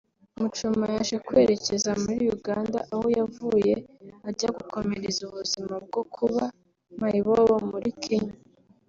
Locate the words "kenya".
8.03-8.33